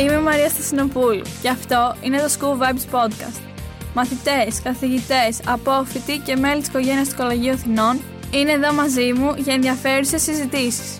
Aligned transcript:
Είμαι 0.00 0.14
η 0.14 0.18
Μαρία 0.20 0.48
Στασινοπούλου 0.48 1.22
και 1.42 1.48
αυτό 1.48 1.96
είναι 2.02 2.18
το 2.18 2.28
School 2.38 2.62
Vibes 2.62 2.94
Podcast. 2.94 3.40
Μαθητές, 3.94 4.62
καθηγητές, 4.62 5.40
απόφοιτοι 5.46 6.18
και 6.18 6.36
μέλη 6.36 6.60
της 6.60 6.68
οικογένειας 6.68 7.08
του 7.08 7.16
Κολεγίου 7.16 7.52
Αθηνών 7.52 8.00
είναι 8.32 8.52
εδώ 8.52 8.72
μαζί 8.72 9.12
μου 9.12 9.34
για 9.36 9.54
ενδιαφέρουσες 9.54 10.22
συζητήσεις. 10.22 10.98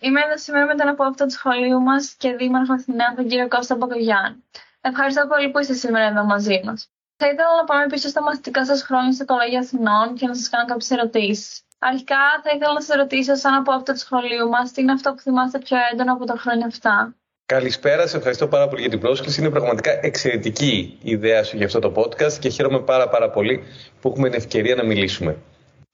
Είμαι 0.00 0.20
εδώ 0.20 0.38
σήμερα 0.38 0.66
με 0.66 0.74
τον 0.74 0.88
απόφοιτο 0.88 1.24
του 1.24 1.30
σχολείου 1.30 1.80
μας 1.80 2.14
και 2.18 2.32
δήμαρχο 2.32 2.72
Αθηνών, 2.72 3.14
τον 3.16 3.28
κύριο 3.28 3.48
Κώστα 3.48 3.76
Μποκογιάν. 3.76 4.44
Ευχαριστώ 4.80 5.26
πολύ 5.26 5.50
που 5.50 5.58
είστε 5.58 5.74
σήμερα 5.74 6.04
εδώ 6.04 6.24
μαζί 6.24 6.60
μας. 6.64 6.88
Θα 7.16 7.26
ήθελα 7.26 7.56
να 7.60 7.64
πάμε 7.64 7.86
πίσω 7.86 8.08
στα 8.08 8.22
μαθητικά 8.22 8.64
σας 8.64 8.82
χρόνια 8.82 9.12
στο 9.12 9.24
Κολεγίο 9.24 9.58
Αθηνών 9.58 10.14
και 10.14 10.26
να 10.26 10.34
σας 10.34 10.48
κάνω 10.48 10.64
κάποιες 10.64 10.90
ερωτήσεις. 10.90 11.62
Αρχικά 11.90 12.22
θα 12.42 12.50
ήθελα 12.54 12.72
να 12.72 12.80
σας 12.80 12.96
ρωτήσω, 12.96 13.34
σαν 13.34 13.54
από 13.54 13.72
αυτό 13.72 13.92
του 13.92 13.98
σχολείου 13.98 14.48
μας, 14.48 14.72
τι 14.72 14.80
είναι 14.82 14.92
αυτό 14.92 15.12
που 15.14 15.20
θυμάστε 15.20 15.58
πιο 15.58 15.76
έντονα 15.92 16.12
από 16.12 16.24
τα 16.24 16.36
χρόνια 16.38 16.66
αυτά; 16.66 17.14
Καλησπέρα, 17.46 18.06
σε 18.06 18.16
ευχαριστώ 18.16 18.46
πάρα 18.46 18.68
πολύ 18.68 18.80
για 18.80 18.90
την 18.90 19.00
πρόσκληση. 19.00 19.40
Είναι 19.40 19.50
πραγματικά 19.50 20.04
εξαιρετική 20.04 20.98
η 21.02 21.10
ιδέα 21.10 21.44
σου 21.44 21.56
για 21.56 21.66
αυτό 21.66 21.78
το 21.78 21.92
podcast 21.96 22.32
και 22.32 22.48
χαίρομαι 22.48 22.80
πάρα 22.80 23.08
πάρα 23.08 23.30
πολύ 23.30 23.62
που 24.00 24.08
έχουμε 24.08 24.28
την 24.28 24.38
ευκαιρία 24.38 24.74
να 24.74 24.84
μιλήσουμε. 24.84 25.36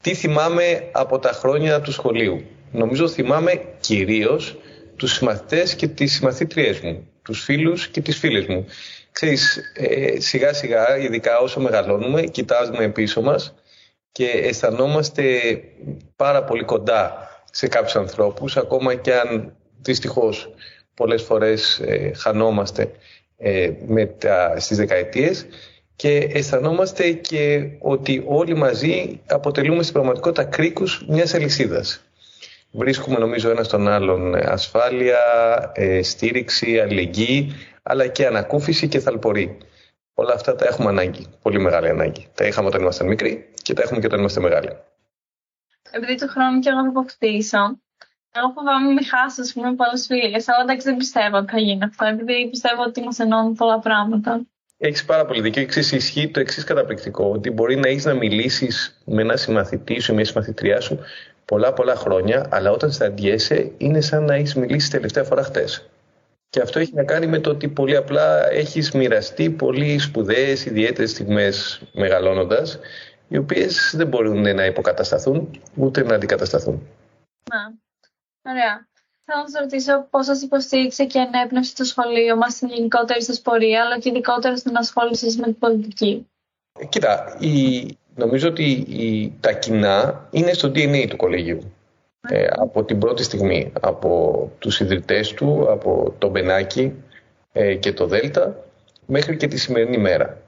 Τι 0.02 0.14
θυμάμαι 0.14 0.88
από 0.92 1.18
τα 1.18 1.32
χρόνια 1.32 1.80
του 1.80 1.92
σχολείου; 1.92 2.44
Νομίζω 2.72 3.08
θυμάμαι 3.08 3.62
κυρίως 3.80 4.56
τους 4.96 5.12
συμμαθητές 5.12 5.74
και 5.74 5.88
τις 5.88 6.12
συμμαθήτριές 6.12 6.80
μου, 6.80 7.08
τους 7.22 7.42
φίλους 7.42 7.88
και 7.88 8.00
τις 8.00 8.18
φίλες 8.18 8.46
μου. 8.46 8.66
Ξέρεις, 9.12 9.58
ε, 9.74 10.20
σιγά 10.20 10.52
σιγά, 10.52 10.96
ειδικά 10.96 11.38
όσο 11.38 11.60
μεγαλώνουμε, 11.60 12.22
κοιτάζουμε 12.22 12.88
πίσω 12.88 13.22
μας 13.22 13.54
και 14.12 14.26
αισθανόμαστε 14.26 15.24
πάρα 16.16 16.44
πολύ 16.44 16.64
κοντά 16.64 17.28
σε 17.52 17.68
κάποιους 17.68 17.96
ανθρώπους, 17.96 18.56
ακόμα 18.56 18.94
και 18.94 19.14
αν 19.14 19.56
δυστυχώς 19.80 20.54
πολλές 20.94 21.22
φορές 21.22 21.78
ε, 21.78 22.12
χανόμαστε 22.16 22.90
ε, 23.36 23.70
με 23.86 24.06
τα, 24.06 24.54
στις 24.58 24.76
δεκαετίες 24.76 25.46
και 25.96 26.28
αισθανόμαστε 26.32 27.10
και 27.12 27.68
ότι 27.78 28.22
όλοι 28.26 28.54
μαζί 28.54 29.20
αποτελούμε 29.26 29.82
στην 29.82 29.94
πραγματικότητα 29.94 30.44
κρίκους 30.44 31.04
μιας 31.08 31.34
αλυσίδας. 31.34 32.04
Βρίσκουμε 32.70 33.18
νομίζω 33.18 33.50
ένα 33.50 33.64
τον 33.64 33.88
άλλον 33.88 34.34
ασφάλεια, 34.34 35.18
ε, 35.74 36.02
στήριξη, 36.02 36.78
αλληλεγγύη, 36.78 37.52
αλλά 37.82 38.06
και 38.06 38.26
ανακούφιση 38.26 38.88
και 38.88 38.98
θαλπορή. 38.98 39.58
Όλα 40.22 40.34
αυτά 40.34 40.54
τα 40.54 40.66
έχουμε 40.66 40.88
ανάγκη, 40.88 41.26
πολύ 41.42 41.58
μεγάλη 41.58 41.88
ανάγκη. 41.88 42.28
Τα 42.34 42.44
είχαμε 42.46 42.68
όταν 42.68 42.80
ήμασταν 42.80 43.06
μικροί 43.06 43.50
και 43.62 43.72
τα 43.74 43.82
έχουμε 43.82 44.00
και 44.00 44.06
όταν 44.06 44.18
είμαστε 44.18 44.40
μεγάλοι. 44.40 44.70
Επειδή 45.90 46.14
του 46.14 46.28
χρόνου 46.28 46.58
και 46.60 46.68
εγώ 46.68 46.82
θα 46.82 46.88
αποκτήσω, 46.88 47.58
εγώ 48.32 48.48
φοβάμαι 48.54 48.92
με 48.92 49.02
χάσω, 49.04 49.40
ας 49.42 49.52
πούμε, 49.52 49.74
πολλές 49.74 50.06
φίλε. 50.06 50.42
Αλλά 50.46 50.62
εντάξει, 50.62 50.86
δεν 50.88 50.96
πιστεύω 50.96 51.36
ότι 51.36 51.50
θα 51.52 51.58
γίνει 51.58 51.84
αυτό, 51.84 52.04
επειδή 52.06 52.48
πιστεύω 52.50 52.82
ότι 52.82 53.00
μας 53.02 53.18
ενώνουν 53.18 53.54
πολλά 53.54 53.78
πράγματα. 53.78 54.40
Έχεις 54.78 55.04
πάρα 55.04 55.24
πολύ 55.26 55.40
δίκιο. 55.40 55.62
Εξής 55.62 55.92
ισχύει 55.92 56.28
το 56.28 56.40
εξής 56.40 56.64
καταπληκτικό, 56.64 57.30
ότι 57.30 57.50
μπορεί 57.50 57.76
να 57.76 57.88
έχεις 57.88 58.04
να 58.04 58.14
μιλήσεις 58.14 59.00
με 59.04 59.22
ένα 59.22 59.36
συμμαθητή 59.36 60.00
σου 60.00 60.12
ή 60.12 60.14
μια 60.14 60.24
συμμαθητριά 60.24 60.80
σου 60.80 60.98
πολλά 61.44 61.72
πολλά 61.72 61.94
χρόνια, 61.94 62.46
αλλά 62.50 62.70
όταν 62.70 62.92
συναντιέσαι 62.92 63.72
είναι 63.78 64.00
σαν 64.00 64.24
να 64.24 64.34
έχεις 64.34 64.54
μιλήσει 64.54 64.90
τελευταία 64.90 65.24
φορά 65.24 65.42
χτες. 65.42 65.90
Και 66.50 66.60
αυτό 66.60 66.78
έχει 66.78 66.94
να 66.94 67.04
κάνει 67.04 67.26
με 67.26 67.38
το 67.38 67.50
ότι 67.50 67.68
πολύ 67.68 67.96
απλά 67.96 68.50
έχεις 68.50 68.92
μοιραστεί 68.92 69.50
πολύ 69.50 69.98
σπουδαίες, 69.98 70.64
ιδιαίτερες 70.64 71.10
στιγμές 71.10 71.82
μεγαλώνοντας, 71.92 72.78
οι 73.28 73.36
οποίες 73.36 73.92
δεν 73.96 74.06
μπορούν 74.06 74.54
να 74.54 74.64
υποκατασταθούν, 74.64 75.60
ούτε 75.74 76.02
να 76.02 76.14
αντικατασταθούν. 76.14 76.88
Να, 77.50 77.78
ωραία. 78.50 78.88
Θέλω 79.24 79.42
να 79.42 79.48
σας 79.48 79.60
ρωτήσω 79.60 80.06
πώς 80.10 80.26
σας 80.26 80.42
υποστήριξε 80.42 81.04
και 81.04 81.18
ενέπνευσε 81.18 81.74
το 81.74 81.84
σχολείο 81.84 82.36
μας 82.36 82.52
στην 82.52 82.68
γενικότερη 82.68 83.22
σας 83.22 83.40
πορεία, 83.40 83.82
αλλά 83.82 83.98
και 83.98 84.08
ειδικότερα 84.08 84.56
στην 84.56 84.76
ασχόληση 84.76 85.38
με 85.38 85.44
την 85.44 85.58
πολιτική. 85.58 86.26
Ε, 86.80 86.86
κοίτα, 86.86 87.36
η, 87.40 87.86
νομίζω 88.14 88.48
ότι 88.48 88.64
η, 88.88 89.36
τα 89.40 89.52
κοινά 89.52 90.28
είναι 90.30 90.52
στο 90.52 90.68
DNA 90.68 91.06
του 91.08 91.16
κολεγίου 91.16 91.72
ε, 92.28 92.46
από 92.50 92.84
την 92.84 92.98
πρώτη 92.98 93.22
στιγμή, 93.22 93.72
από 93.80 94.50
τους 94.58 94.80
ιδρυτές 94.80 95.32
του, 95.32 95.66
από 95.70 96.14
τον 96.18 96.30
Μπενάκη 96.30 96.92
ε, 97.52 97.74
και 97.74 97.92
το 97.92 98.06
Δέλτα, 98.06 98.64
μέχρι 99.06 99.36
και 99.36 99.46
τη 99.46 99.58
σημερινή 99.58 99.98
μέρα. 99.98 100.38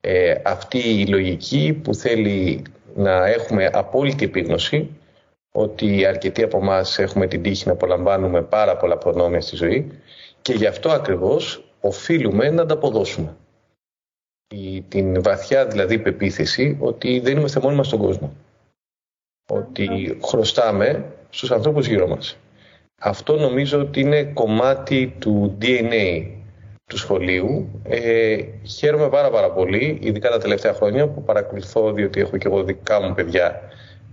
Ε, 0.00 0.34
αυτή 0.44 0.78
η 0.78 1.06
λογική 1.06 1.80
που 1.82 1.94
θέλει 1.94 2.62
να 2.94 3.26
έχουμε 3.26 3.70
απόλυτη 3.72 4.24
επίγνωση 4.24 4.90
ότι 5.52 6.06
αρκετοί 6.06 6.42
από 6.42 6.58
εμάς 6.58 6.98
έχουμε 6.98 7.26
την 7.26 7.42
τύχη 7.42 7.66
να 7.66 7.72
απολαμβάνουμε 7.72 8.42
πάρα 8.42 8.76
πολλά 8.76 8.96
προνόμια 8.98 9.40
στη 9.40 9.56
ζωή 9.56 9.90
και 10.42 10.52
γι' 10.52 10.66
αυτό 10.66 10.90
ακριβώς 10.90 11.64
οφείλουμε 11.80 12.50
να 12.50 12.62
ανταποδώσουμε. 12.62 13.36
Η, 14.54 14.82
την 14.82 15.22
βαθιά 15.22 15.66
δηλαδή 15.66 15.98
πεποίθηση 15.98 16.76
ότι 16.80 17.20
δεν 17.20 17.36
είμαστε 17.36 17.60
μόνοι 17.60 17.76
μας 17.76 17.86
στον 17.86 17.98
κόσμο 17.98 18.32
ότι 19.46 20.18
χρωστάμε 20.24 21.04
στους 21.30 21.50
ανθρώπους 21.50 21.86
γύρω 21.86 22.08
μας. 22.08 22.36
Αυτό 22.98 23.36
νομίζω 23.36 23.80
ότι 23.80 24.00
είναι 24.00 24.24
κομμάτι 24.24 25.14
του 25.18 25.58
DNA 25.60 26.26
του 26.86 26.98
σχολείου. 26.98 27.80
Ε, 27.82 28.38
χαίρομαι 28.62 29.08
πάρα 29.08 29.30
πάρα 29.30 29.50
πολύ, 29.50 29.98
ειδικά 30.02 30.30
τα 30.30 30.38
τελευταία 30.38 30.72
χρόνια 30.72 31.08
που 31.08 31.22
παρακολουθώ, 31.22 31.92
διότι 31.92 32.20
έχω 32.20 32.36
και 32.36 32.46
εγώ 32.46 32.62
δικά 32.62 33.00
μου 33.00 33.14
παιδιά 33.14 33.60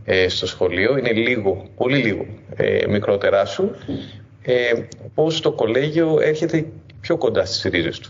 ε, 0.06 0.28
στο 0.28 0.48
σχολείο. 0.48 0.98
Είναι 0.98 1.12
λίγο, 1.12 1.66
πολύ 1.76 1.98
λίγο 1.98 2.26
ε, 2.56 2.86
μικρότερά 2.88 3.46
σου. 3.46 3.76
Ε, 4.42 4.74
πώς 5.14 5.42
το 5.42 5.52
κολέγιο 5.52 6.20
έρχεται 6.22 6.66
πιο 7.02 7.18
κοντά 7.18 7.46
στις 7.46 7.72
ρίζες 7.72 8.00
του. 8.00 8.10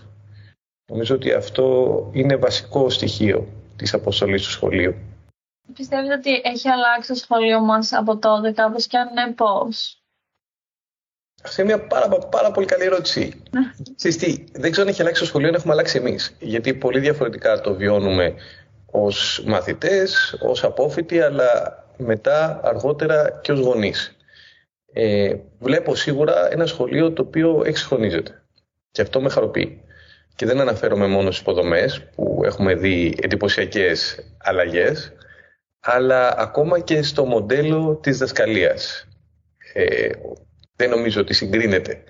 Νομίζω 0.92 1.16
ότι 1.16 1.32
αυτό 1.32 2.10
είναι 2.14 2.36
βασικό 2.36 2.90
στοιχείο 2.90 3.48
της 3.76 3.94
αποστολής 3.94 4.44
του 4.44 4.50
σχολείου. 4.50 4.96
Πιστεύετε 5.74 6.14
ότι 6.14 6.42
έχει 6.44 6.70
αλλάξει 6.70 7.08
το 7.08 7.16
σχολείο 7.16 7.60
μας 7.60 7.94
από 7.94 8.18
τότε 8.18 8.52
κάπως 8.52 8.88
και 8.88 8.98
αν 8.98 9.14
ναι 9.14 9.34
πώς; 9.34 10.04
Αυτή 11.44 11.62
είναι 11.62 11.76
μια 11.76 11.88
πάρα, 11.88 12.08
πάρα 12.08 12.52
πολύ 12.52 12.66
καλή 12.66 12.84
ερώτηση. 12.84 13.44
Ναι. 13.52 14.12
τι, 14.12 14.44
δεν 14.52 14.72
ξέρω 14.72 14.88
αν 14.88 14.88
έχει 14.88 15.02
αλλάξει 15.02 15.22
το 15.22 15.28
σχολείο, 15.28 15.48
αν 15.48 15.54
έχουμε 15.54 15.74
αλλάξει 15.74 15.98
εμείς. 15.98 16.36
Γιατί 16.40 16.74
πολύ 16.74 17.00
διαφορετικά 17.00 17.62
το 17.62 17.74
βιώνουμε 17.74 18.36
ως 18.92 19.44
μαθητές, 19.46 20.38
ως 20.42 20.64
απόφοιτοι, 20.64 21.22
αλλά 21.22 21.78
μετά 21.98 22.60
αργότερα 22.64 23.40
και 23.42 23.52
ως 23.52 23.60
γονείς. 23.60 24.16
Ε, 24.94 25.36
βλέπω 25.60 25.96
σίγουρα 25.96 26.52
ένα 26.52 26.66
σχολείο 26.66 27.12
το 27.12 27.22
οποίο 27.22 27.62
εξυγχρονίζεται. 27.66 28.44
Και 28.92 29.02
αυτό 29.02 29.22
με 29.22 29.30
χαροποιεί. 29.30 29.82
Και 30.36 30.46
δεν 30.46 30.60
αναφέρομαι 30.60 31.08
μόνο 31.08 31.32
στις 31.32 31.42
υποδομές 31.42 32.04
που 32.16 32.42
έχουμε 32.46 32.76
δει 32.76 33.18
εντυπωσιακές 33.22 34.20
αλλαγές, 34.38 35.14
αλλά 35.84 36.34
ακόμα 36.38 36.80
και 36.80 37.02
στο 37.02 37.26
μοντέλο 37.26 37.96
της 37.96 38.18
δασκαλίας. 38.18 39.08
Ε, 39.74 40.10
δεν 40.76 40.90
νομίζω 40.90 41.22
ότι 41.22 41.34
συγκρίνεται 41.34 42.04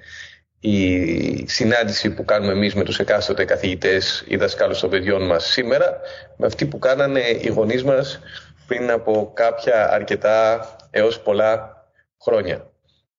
η 0.60 1.48
συνάντηση 1.48 2.14
που 2.14 2.26
κάνουμε 2.26 2.52
εμείς 2.52 2.76
με 2.76 2.84
τους 2.84 3.00
εκάστοτε 3.00 3.46
καθηγητές 3.46 4.24
ή 4.28 4.36
δασκάλους 4.36 4.80
των 4.80 4.90
παιδιών 4.90 5.26
μας 5.26 5.46
σήμερα 5.46 6.00
με 6.38 6.46
αυτή 6.46 6.66
που 6.66 6.80
κάνανε 6.80 7.20
οι 7.20 7.48
γονείς 7.48 7.84
μας 7.84 8.20
πριν 8.68 8.92
από 8.92 9.32
κάποια 9.34 9.92
αρκετά 9.92 10.68
έως 10.92 11.22
πολλά 11.22 11.86
χρόνια. 12.24 12.72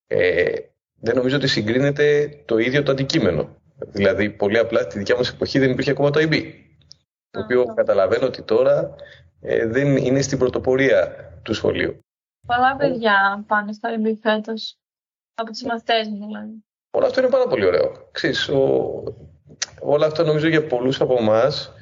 Ε, 0.06 0.52
δεν 1.00 1.16
νομίζω 1.16 1.36
ότι 1.36 1.46
συγκρίνεται 1.46 2.36
το 2.44 2.58
ίδιο 2.58 2.82
το 2.82 2.92
αντικείμενο. 2.92 3.56
Δηλαδή, 3.92 4.30
πολύ 4.30 4.58
απλά 4.58 4.80
στη 4.80 4.98
δικιά 4.98 5.16
μας 5.16 5.28
εποχή 5.28 5.58
δεν 5.58 5.70
υπήρχε 5.70 5.90
ακόμα 5.90 6.10
το 6.10 6.20
IB. 6.20 6.42
Το 7.30 7.40
οποίο 7.40 7.64
καταλαβαίνω 7.64 8.26
ότι 8.26 8.42
τώρα 8.42 8.94
ε, 9.46 9.66
δεν 9.66 9.96
είναι 9.96 10.20
στην 10.22 10.38
πρωτοπορία 10.38 11.30
του 11.42 11.54
σχολείου. 11.54 11.98
Πολλά 12.46 12.76
παιδιά 12.76 13.44
πάνε 13.46 13.72
στο 13.72 13.88
IB 13.98 14.16
φέτος. 14.22 14.78
Από 15.34 15.50
του 15.50 15.66
μαθητές 15.66 16.08
μου 16.08 16.26
δηλαδή. 16.26 16.64
Όλο 16.90 17.06
αυτό 17.06 17.20
είναι 17.20 17.30
πάρα 17.30 17.46
πολύ 17.46 17.64
ωραίο. 17.64 18.08
Ξέρεις, 18.12 18.48
ο... 18.48 18.58
Όλο 19.80 20.04
αυτό 20.04 20.24
νομίζω 20.24 20.48
για 20.48 20.66
πολλούς 20.66 21.00
από 21.00 21.16
εμάς 21.20 21.72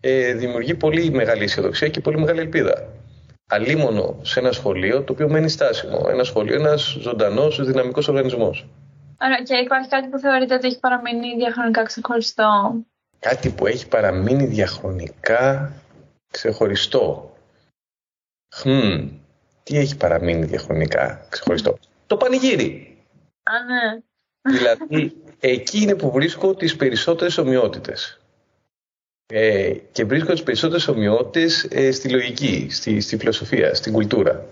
ε, 0.00 0.32
δημιουργεί 0.32 0.74
πολύ 0.74 1.10
μεγάλη 1.10 1.42
αισιοδοξία 1.42 1.88
και 1.88 2.00
πολύ 2.00 2.18
μεγάλη 2.18 2.40
ελπίδα. 2.40 2.88
Αλίμονο 3.48 4.18
σε 4.22 4.40
ένα 4.40 4.52
σχολείο 4.52 5.02
το 5.02 5.12
οποίο 5.12 5.28
μένει 5.28 5.48
στάσιμο. 5.48 6.06
Ένα 6.10 6.24
σχολείο, 6.24 6.54
ένας 6.54 6.96
ζωντανός, 7.00 7.64
δυναμικός 7.64 8.08
οργανισμός. 8.08 8.68
Άρα 9.18 9.42
και 9.42 9.54
υπάρχει 9.54 9.88
κάτι 9.88 10.08
που 10.08 10.18
θεωρείτε 10.18 10.54
ότι 10.54 10.66
έχει 10.66 10.78
παραμείνει 10.78 11.34
διαχρονικά 11.36 11.82
ξεχωριστό; 11.82 12.74
Κάτι 13.18 13.50
που 13.50 13.66
έχει 13.66 13.88
παραμείνει 13.88 14.46
διαχρονικά 14.46 15.72
ξεχωριστό. 16.34 17.36
Χμ, 18.54 19.08
τι 19.62 19.78
έχει 19.78 19.96
παραμείνει 19.96 20.44
διαχρονικά 20.44 21.26
ξεχωριστό. 21.28 21.78
Το 22.06 22.16
πανηγύρι. 22.16 22.96
Α, 23.42 23.52
ναι. 23.64 24.00
Δηλαδή, 24.56 25.14
εκεί 25.40 25.80
είναι 25.80 25.94
που 25.94 26.10
βρίσκω 26.10 26.54
τις 26.54 26.76
περισσότερες 26.76 27.38
ομοιότητες. 27.38 28.20
Ε, 29.26 29.72
και 29.92 30.04
βρίσκω 30.04 30.32
τις 30.32 30.42
περισσότερες 30.42 30.88
ομοιότητες 30.88 31.64
ε, 31.70 31.92
στη 31.92 32.08
λογική, 32.08 32.66
στη, 32.70 33.00
στη 33.00 33.16
φιλοσοφία, 33.16 33.74
στην 33.74 33.92
κουλτούρα. 33.92 34.46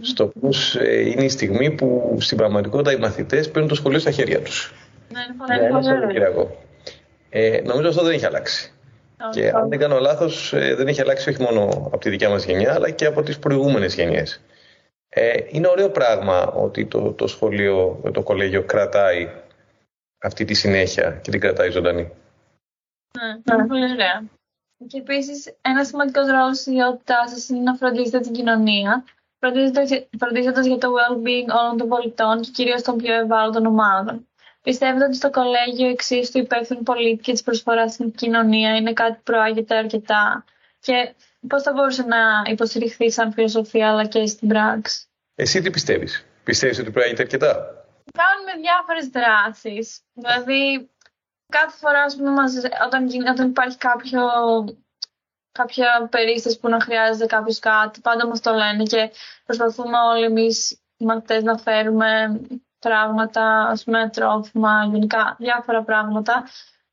Στο 0.00 0.26
πώς 0.26 0.76
ε, 0.76 1.00
είναι 1.08 1.24
η 1.24 1.28
στιγμή 1.28 1.70
που 1.70 2.16
στην 2.20 2.36
πραγματικότητα 2.36 2.92
οι 2.92 2.98
μαθητές 2.98 3.50
παίρνουν 3.50 3.68
το 3.68 3.74
σχολείο 3.74 3.98
στα 3.98 4.10
χέρια 4.10 4.42
τους. 4.42 4.74
Ναι, 5.12 5.20
είναι 5.20 5.34
πολύ 5.38 6.18
ε, 7.32 7.60
νομίζω 7.64 7.88
αυτό 7.88 8.02
δεν 8.02 8.12
έχει 8.12 8.26
αλλάξει. 8.26 8.72
Και 9.30 9.50
αν 9.50 9.68
δεν 9.68 9.78
κάνω 9.78 9.98
λάθος, 9.98 10.52
ε, 10.52 10.74
δεν 10.74 10.88
έχει 10.88 11.00
αλλάξει 11.00 11.28
όχι 11.28 11.42
μόνο 11.42 11.62
από 11.68 11.98
τη 11.98 12.10
δικιά 12.10 12.28
μας 12.28 12.44
γενιά, 12.44 12.74
αλλά 12.74 12.90
και 12.90 13.06
από 13.06 13.22
τις 13.22 13.38
προηγούμενες 13.38 13.94
γενιές. 13.94 14.40
Ε, 15.08 15.38
είναι 15.48 15.68
ωραίο 15.68 15.90
πράγμα 15.90 16.46
ότι 16.46 16.86
το, 16.86 17.12
το 17.12 17.26
σχολείο, 17.26 18.00
το 18.12 18.22
κολέγιο 18.22 18.62
κρατάει 18.62 19.30
αυτή 20.18 20.44
τη 20.44 20.54
συνέχεια 20.54 21.10
και 21.22 21.30
την 21.30 21.40
κρατάει 21.40 21.70
ζωντανή. 21.70 22.12
Ναι, 23.18 23.56
ναι. 23.56 23.66
πολύ 23.66 23.92
ωραία. 23.92 24.24
Και 24.86 24.98
επίσης, 24.98 25.54
ένα 25.60 25.84
σημαντικός 25.84 26.26
ρόλος 26.26 26.58
στη 26.58 26.70
ιδιότητά 26.70 27.28
σας 27.28 27.48
είναι 27.48 27.60
να 27.60 27.74
φροντίζετε 27.74 28.20
την 28.20 28.32
κοινωνία, 28.32 29.04
φροντίζοντας 30.18 30.66
για 30.66 30.78
το 30.78 30.88
well-being 30.96 31.48
όλων 31.60 31.76
των 31.76 31.88
πολιτών 31.88 32.40
και 32.40 32.50
κυρίως 32.50 32.82
των 32.82 32.96
πιο 32.96 33.14
ευάλωτων 33.14 33.66
ομάδων. 33.66 34.28
Πιστεύετε 34.62 35.04
ότι 35.04 35.16
στο 35.16 35.30
κολέγιο 35.30 35.88
εξής 35.88 36.30
του 36.30 36.38
υπεύθυνου 36.38 36.82
πολίτη 36.82 37.22
και 37.22 37.32
της 37.32 37.42
προσφοράς 37.42 37.92
στην 37.92 38.12
κοινωνία 38.12 38.76
είναι 38.76 38.92
κάτι 38.92 39.12
που 39.12 39.22
προάγεται 39.22 39.76
αρκετά 39.76 40.44
και 40.80 41.14
πώς 41.48 41.62
θα 41.62 41.72
μπορούσε 41.72 42.02
να 42.02 42.42
υποστηριχθεί 42.50 43.10
σαν 43.10 43.32
φιλοσοφία 43.32 43.88
αλλά 43.88 44.06
και 44.06 44.26
στην 44.26 44.48
πράξη; 44.48 45.06
Εσύ 45.34 45.60
τι 45.60 45.70
πιστεύεις, 45.70 46.24
Πιστεύεις 46.44 46.78
ότι 46.78 46.90
προάγεται 46.90 47.22
αρκετά; 47.22 47.80
Κάνουμε 48.12 48.52
διάφορες 48.60 49.06
δράσεις. 49.08 50.00
Δηλαδή, 50.12 50.90
κάθε 51.48 51.76
φορά 51.78 52.04
πούμε, 52.16 52.30
όταν, 52.86 53.08
όταν 53.30 53.48
υπάρχει 53.48 53.76
κάποιο, 53.76 54.22
κάποια 55.52 56.08
περίσταση 56.10 56.58
που 56.58 56.68
να 56.68 56.80
χρειάζεται 56.80 57.26
κάποιος 57.26 57.58
κάτι, 57.58 58.00
πάντα 58.00 58.26
μας 58.26 58.40
το 58.40 58.52
λένε 58.52 58.82
και 58.82 59.10
προσπαθούμε 59.44 59.98
όλοι 59.98 60.24
εμείς 60.24 60.70
οι 60.96 61.04
μαθητές 61.04 61.42
να 61.42 61.58
φέρουμε 61.58 62.40
πράγματα, 62.80 63.66
ας 63.66 63.84
πούμε, 63.84 64.10
τρόφιμα, 64.12 64.88
γενικά 64.92 65.36
διάφορα 65.38 65.82
πράγματα 65.82 66.44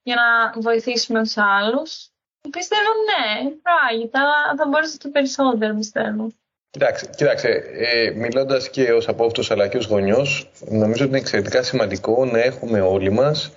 για 0.04 0.16
να 0.16 0.62
βοηθήσουμε 0.62 1.24
τους 1.24 1.38
άλλους. 1.38 2.10
Πιστεύω 2.52 2.92
ναι, 3.08 3.50
πράγματι, 3.62 4.18
αλλά 4.18 4.56
θα 4.58 4.68
μπορούσε 4.68 4.98
το 4.98 5.10
περισσότερο, 5.10 5.76
πιστεύω. 5.76 6.32
Κοιτάξτε, 6.70 7.10
κοιτάξτε 7.16 7.64
ε, 7.74 8.12
μιλώντας 8.16 8.70
και 8.70 8.92
ως 8.92 9.08
απόφτος 9.08 9.52
αλλά 9.52 9.68
και 9.68 9.78
ως 9.78 9.86
γονιός, 9.86 10.52
νομίζω 10.70 11.04
ότι 11.04 11.10
είναι 11.12 11.18
εξαιρετικά 11.18 11.64
σημαντικό 11.64 12.26
να 12.26 12.40
έχουμε 12.40 12.82
όλοι 12.82 13.10
μας 13.10 13.52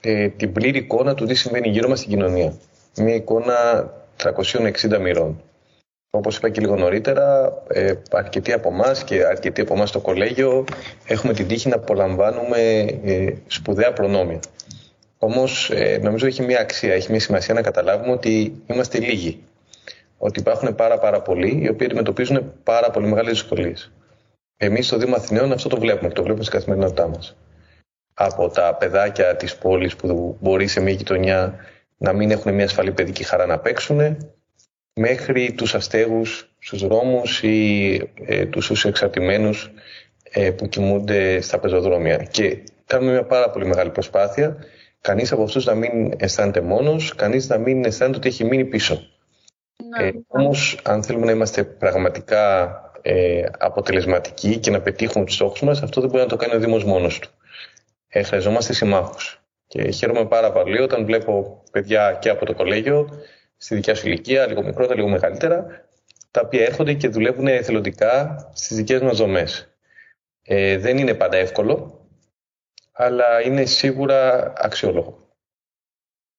ε, 0.00 0.28
την 0.28 0.52
πλήρη 0.52 0.78
εικόνα 0.78 1.14
του 1.14 1.26
τι 1.26 1.34
συμβαίνει 1.34 1.68
γύρω 1.68 1.88
μας 1.88 1.98
στην 1.98 2.10
κοινωνία. 2.10 2.52
Μια 2.96 3.14
εικόνα 3.14 3.90
360 4.22 4.98
μοιρών. 5.00 5.42
Όπως 6.10 6.36
είπα 6.36 6.48
και 6.48 6.60
λίγο 6.60 6.76
νωρίτερα, 6.76 7.52
ε, 7.68 7.94
αρκετοί 8.10 8.52
από 8.52 8.68
εμάς 8.68 9.04
και 9.04 9.24
αρκετοί 9.24 9.60
από 9.60 9.74
εμάς 9.74 9.88
στο 9.88 10.00
κολέγιο 10.00 10.64
έχουμε 11.06 11.32
την 11.32 11.46
τύχη 11.48 11.68
να 11.68 11.74
απολαμβάνουμε 11.74 12.86
ε, 13.04 13.32
σπουδαία 13.46 13.92
προνόμια. 13.92 14.40
Όμως 15.18 15.70
ε, 15.70 15.98
νομίζω 16.02 16.26
έχει 16.26 16.42
μια 16.42 16.60
αξία, 16.60 16.94
έχει 16.94 17.10
μια 17.10 17.20
σημασία 17.20 17.54
να 17.54 17.62
καταλάβουμε 17.62 18.12
ότι 18.12 18.62
είμαστε 18.66 18.98
λίγοι. 18.98 19.42
Ότι 20.18 20.40
υπάρχουν 20.40 20.74
πάρα 20.74 20.98
πάρα 20.98 21.20
πολλοί 21.22 21.60
οι 21.62 21.68
οποίοι 21.68 21.86
αντιμετωπίζουν 21.86 22.52
πάρα 22.62 22.90
πολύ 22.90 23.06
μεγάλες 23.06 23.32
δυσκολίες. 23.32 23.92
Εμείς 24.56 24.86
στο 24.86 24.96
Δήμο 24.96 25.14
Αθηναίων 25.14 25.52
αυτό 25.52 25.68
το 25.68 25.78
βλέπουμε 25.78 26.08
και 26.08 26.14
το 26.14 26.22
βλέπουμε 26.22 26.44
στην 26.44 26.58
καθημερινότητά 26.58 27.08
μας. 27.08 27.36
Από 28.14 28.48
τα 28.48 28.76
παιδάκια 28.78 29.36
της 29.36 29.56
πόλης 29.56 29.96
που 29.96 30.36
μπορεί 30.40 30.66
σε 30.66 30.80
μια 30.80 30.92
γειτονιά 30.92 31.54
να 31.96 32.12
μην 32.12 32.30
έχουν 32.30 32.54
μια 32.54 32.64
ασφαλή 32.64 32.92
παιδική 32.92 33.24
χαρά 33.24 33.46
να 33.46 33.58
παίξουν, 33.58 34.16
μέχρι 34.98 35.52
τους 35.52 35.74
αστέγους 35.74 36.50
στους 36.58 36.86
δρόμους 36.86 37.42
ή 37.42 38.10
ε, 38.26 38.46
τους 38.46 38.84
εξαρτημένους 38.84 39.70
ε, 40.30 40.50
που 40.50 40.68
κοιμούνται 40.68 41.40
στα 41.40 41.58
πεζοδρόμια. 41.58 42.16
Και 42.16 42.58
κάνουμε 42.86 43.10
μια 43.10 43.24
πάρα 43.24 43.50
πολύ 43.50 43.66
μεγάλη 43.66 43.90
προσπάθεια 43.90 44.56
κανείς 45.00 45.32
από 45.32 45.42
αυτούς 45.42 45.64
να 45.64 45.74
μην 45.74 46.12
αισθάνεται 46.16 46.60
μόνος, 46.60 47.14
κανείς 47.14 47.48
να 47.48 47.58
μην 47.58 47.84
αισθάνεται 47.84 48.16
ότι 48.16 48.28
έχει 48.28 48.44
μείνει 48.44 48.64
πίσω. 48.64 49.02
Ναι. 49.98 50.06
Ε, 50.06 50.12
όμως, 50.26 50.78
αν 50.82 51.02
θέλουμε 51.02 51.26
να 51.26 51.32
είμαστε 51.32 51.64
πραγματικά 51.64 52.72
ε, 53.02 53.44
αποτελεσματικοί 53.58 54.56
και 54.56 54.70
να 54.70 54.80
πετύχουμε 54.80 55.24
τους 55.24 55.34
στόχους 55.34 55.60
μας, 55.60 55.82
αυτό 55.82 56.00
δεν 56.00 56.10
μπορεί 56.10 56.22
να 56.22 56.28
το 56.28 56.36
κάνει 56.36 56.54
ο 56.54 56.58
Δήμος 56.58 56.84
μόνος 56.84 57.18
του. 57.18 57.30
Ε, 58.08 58.22
χρειαζόμαστε 58.22 58.72
συμμάχους. 58.72 59.42
Και 59.66 59.90
χαίρομαι 59.90 60.26
πάρα 60.26 60.52
πολύ 60.52 60.80
όταν 60.80 61.04
βλέπω 61.04 61.62
παιδιά 61.72 62.18
και 62.20 62.28
από 62.28 62.44
το 62.44 62.54
κολέγιο 62.54 63.08
στη 63.58 63.74
δικιά 63.74 63.94
σου 63.94 64.06
ηλικία, 64.06 64.46
λίγο 64.46 64.62
μικρότερα, 64.62 64.94
λίγο 64.94 65.08
μεγαλύτερα, 65.08 65.88
τα 66.30 66.40
οποία 66.44 66.64
έρχονται 66.64 66.94
και 66.94 67.08
δουλεύουν 67.08 67.46
εθελοντικά 67.46 68.36
στις 68.54 68.76
δικές 68.76 69.00
μας 69.00 69.18
δομές. 69.18 69.68
Ε, 70.42 70.78
δεν 70.78 70.98
είναι 70.98 71.14
πάντα 71.14 71.36
εύκολο, 71.36 72.06
αλλά 72.92 73.42
είναι 73.42 73.64
σίγουρα 73.64 74.52
αξιόλογο. 74.56 75.28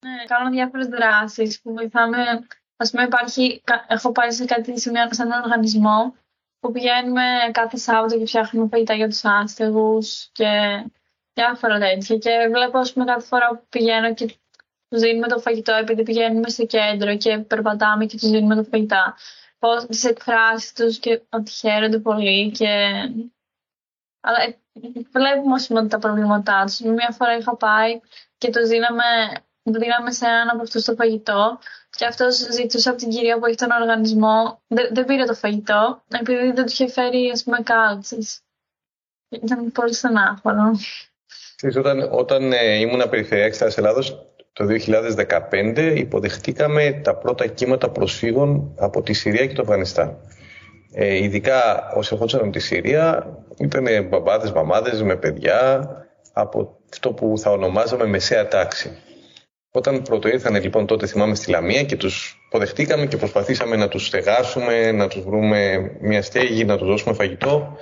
Ναι, 0.06 0.26
κάνω 0.28 0.50
διάφορες 0.50 0.88
δράσεις 0.88 1.62
που 1.62 1.74
βοηθάμε. 1.74 2.22
Α 2.78 2.90
πούμε, 2.90 3.04
υπάρχει, 3.04 3.64
έχω 3.88 4.12
πάει 4.12 4.32
σε 4.32 4.46
κάτι 4.46 4.80
σημείο 4.80 5.14
σε 5.14 5.22
έναν 5.22 5.44
οργανισμό 5.44 6.16
που 6.60 6.72
πηγαίνουμε 6.72 7.22
κάθε 7.52 7.78
Σάββατο 7.78 8.18
και 8.18 8.26
φτιάχνουμε 8.26 8.68
φαγητά 8.72 8.94
για 8.94 9.08
τους 9.08 9.24
άστεγους 9.24 10.30
και 10.32 10.48
διάφορα 11.34 11.80
τέτοια. 11.80 12.18
Και 12.18 12.48
βλέπω, 12.52 12.78
ας 12.78 12.94
πούμε, 12.94 13.06
κάθε 13.06 13.26
φορά 13.26 13.48
που 13.48 13.66
πηγαίνω 13.70 14.14
και 14.14 14.36
τους 14.90 15.02
δίνουμε 15.02 15.28
το 15.28 15.40
φαγητό 15.40 15.74
επειδή 15.74 16.04
πηγαίνουμε 16.04 16.50
στο 16.50 16.66
κέντρο 16.66 17.18
και 17.18 17.38
περπατάμε 17.38 18.06
και 18.06 18.18
τους 18.18 18.30
δίνουμε 18.30 18.56
το 18.56 18.64
φαγητά. 18.64 19.16
Πώς 19.60 19.86
τις 19.86 20.04
εκφράσεις 20.04 20.74
τους 20.74 21.00
και 21.00 21.22
ότι 21.30 21.52
χαίρονται 21.52 22.00
πολύ. 22.00 22.52
Και... 22.52 22.68
Αλλά 24.22 24.38
ε, 24.42 24.58
βλέπουμε 25.12 25.54
ας 25.56 25.68
πούμε, 25.68 25.88
τα 25.88 26.00
προβλήματά 26.00 26.64
τους. 26.66 26.80
Μία 26.80 27.12
φορά 27.12 27.38
είχα 27.38 27.56
πάει 27.56 28.00
και 28.38 28.50
του 28.50 28.68
δίναμε, 28.68 29.04
δίναμε 29.64 30.12
σε 30.12 30.26
έναν 30.26 30.50
από 30.50 30.62
αυτούς 30.62 30.84
το 30.84 30.96
φαγητό 30.96 31.60
και 31.90 32.06
αυτός 32.06 32.36
ζητούσε 32.36 32.90
από 32.90 32.98
την 32.98 33.10
κυρία 33.10 33.40
που 33.40 33.46
έχει 33.46 33.56
τον 33.56 33.72
οργανισμό. 33.72 34.62
Δεν, 34.68 34.90
δεν 34.94 35.06
πήρε 35.06 35.26
το 35.26 35.34
φαγητό 35.34 36.04
επειδή 36.20 36.52
δεν 36.52 36.66
τους 36.66 36.74
είχε 36.74 36.88
φέρει 36.88 37.30
ας 37.34 37.44
πούμε 37.44 37.62
κάλτσες. 37.64 38.42
Ήταν 39.30 39.72
πολύ 39.72 39.94
στενάχωρο. 39.94 40.72
Όταν, 41.78 42.10
όταν 42.12 42.54
ε, 42.54 42.76
ήμουν 42.76 43.10
περιφερειακή 43.10 43.58
της 43.58 43.78
Ελλάδος, 43.78 44.29
το 44.60 44.66
2015 45.52 45.94
υποδεχτήκαμε 45.96 47.00
τα 47.04 47.16
πρώτα 47.16 47.48
κύματα 47.48 47.90
προσφύγων 47.90 48.72
από 48.76 49.02
τη 49.02 49.14
Συρία 49.14 49.46
και 49.46 49.54
το 49.54 49.62
Αφγανιστάν. 49.62 50.18
Ε, 50.94 51.24
ειδικά 51.24 51.90
όσοι 51.96 52.10
ερχόντουσαν 52.12 52.42
από 52.42 52.50
τη 52.50 52.60
Συρία 52.60 53.38
ήταν 53.58 54.08
μπαμπάδες, 54.10 54.52
μαμάδες 54.52 55.02
με 55.04 55.16
παιδιά 55.16 55.88
από 56.34 56.78
αυτό 56.92 57.12
που 57.14 57.34
θα 57.38 57.52
ονομάζαμε 57.52 58.06
μεσαία 58.06 58.48
τάξη. 58.48 58.98
Όταν 59.72 60.02
πρώτο 60.02 60.28
ήρθαν 60.28 60.62
λοιπόν 60.62 60.86
τότε 60.86 61.08
θυμάμαι 61.08 61.36
στη 61.36 61.52
Λαμία 61.52 61.84
και 61.84 61.96
τους 61.96 62.42
υποδεχτήκαμε 62.48 63.06
και 63.06 63.18
προσπαθήσαμε 63.18 63.76
να 63.76 63.88
τους 63.88 64.06
στεγάσουμε, 64.06 64.92
να 64.92 65.08
τους 65.08 65.24
βρούμε 65.24 65.92
μια 66.02 66.22
στέγη, 66.22 66.66
να 66.66 66.78
τους 66.78 66.88
δώσουμε 66.88 67.14
φαγητό. 67.14 67.78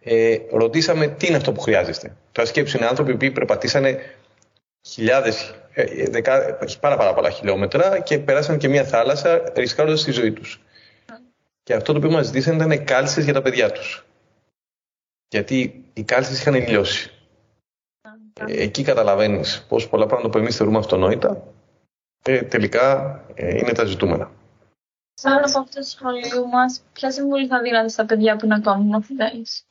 Ε, 0.00 0.36
ρωτήσαμε 0.50 1.06
τι 1.06 1.26
είναι 1.26 1.36
αυτό 1.36 1.52
που 1.52 1.60
χρειάζεστε. 1.60 2.16
Τώρα 2.32 2.48
σκέψου 2.48 2.76
είναι 2.76 2.86
άνθρωποι 2.86 3.16
που 3.16 3.32
περπατήσανε 3.32 3.98
χιλιάδες 4.88 5.54
ε, 5.72 6.10
δεκα, 6.10 6.58
πάρα, 6.80 6.96
πάρα 6.96 7.14
πολλά 7.14 7.30
χιλιόμετρα 7.30 8.00
και 8.00 8.18
περάσαν 8.18 8.58
και 8.58 8.68
μια 8.68 8.84
θάλασσα 8.84 9.52
ρισκάροντας 9.54 10.04
τη 10.04 10.10
ζωή 10.10 10.32
τους. 10.32 10.60
Και 11.62 11.74
αυτό 11.74 11.92
το 11.92 11.98
οποίο 11.98 12.10
μας 12.10 12.26
ζητήσαν 12.26 12.54
ήταν 12.60 12.84
κάλτσες 12.84 13.24
για 13.24 13.32
τα 13.32 13.42
παιδιά 13.42 13.72
τους. 13.72 14.06
Γιατί 15.28 15.84
οι 15.92 16.02
κάλτσες 16.02 16.40
είχαν 16.40 16.54
λιώσει. 16.54 17.10
Ε, 18.46 18.62
εκεί 18.62 18.82
καταλαβαίνεις 18.82 19.66
πως 19.68 19.88
πολλά 19.88 20.06
πράγματα 20.06 20.30
που 20.30 20.38
εμείς 20.38 20.56
θεωρούμε 20.56 20.78
αυτονόητα 20.78 21.42
ε, 22.22 22.42
τελικά 22.42 23.14
ε, 23.34 23.56
είναι 23.56 23.72
τα 23.72 23.84
ζητούμενα. 23.84 24.30
Σαν 25.14 25.32
από 25.32 25.44
αυτό 25.44 25.80
το 25.80 25.82
σχολείο 25.82 26.46
μας, 26.46 26.82
ποια 26.92 27.10
συμβουλή 27.10 27.46
θα 27.46 27.60
δίνατε 27.60 27.88
στα 27.88 28.06
παιδιά 28.06 28.36
που 28.36 28.44
είναι 28.44 28.54
ακόμη 28.54 28.84
μαθητές. 28.84 29.64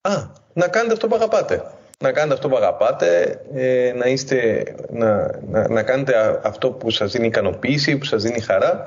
Α, 0.00 0.26
να 0.52 0.68
κάνετε 0.68 0.92
αυτό 0.92 1.08
που 1.08 1.14
αγαπάτε 1.14 1.81
να 2.02 2.12
κάνετε 2.12 2.34
αυτό 2.34 2.48
που 2.48 2.56
αγαπάτε, 2.56 3.40
ε, 3.54 3.92
να, 3.96 4.06
είστε, 4.06 4.64
να, 4.90 5.40
να, 5.50 5.68
να, 5.68 5.82
κάνετε 5.82 6.40
αυτό 6.42 6.70
που 6.70 6.90
σας 6.90 7.12
δίνει 7.12 7.26
ικανοποίηση, 7.26 7.98
που 7.98 8.04
σας 8.04 8.22
δίνει 8.22 8.40
χαρά 8.40 8.84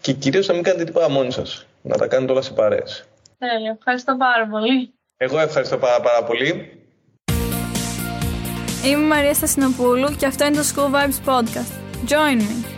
και 0.00 0.12
κυρίως 0.12 0.46
να 0.46 0.54
μην 0.54 0.62
κάνετε 0.62 0.84
τίποτα 0.84 1.10
μόνοι 1.10 1.32
σας. 1.32 1.66
Να 1.82 1.96
τα 1.96 2.06
κάνετε 2.06 2.32
όλα 2.32 2.42
σε 2.42 2.52
παρέες. 2.52 3.04
Τέλεια. 3.38 3.76
Ευχαριστώ 3.78 4.16
πάρα 4.16 4.46
πολύ. 4.46 4.92
Εγώ 5.16 5.38
ευχαριστώ 5.40 5.78
πάρα, 5.78 6.00
πάρα 6.00 6.24
πολύ. 6.24 6.76
Είμαι 8.84 9.04
η 9.04 9.06
Μαρία 9.06 9.34
Στασινοπούλου 9.34 10.16
και 10.18 10.26
αυτό 10.26 10.44
είναι 10.44 10.56
το 10.56 10.62
School 10.74 10.94
Vibes 10.94 11.28
Podcast. 11.28 11.72
Join 12.08 12.40
me! 12.40 12.71